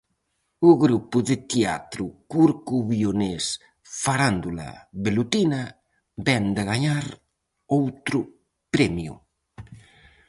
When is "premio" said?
8.73-9.13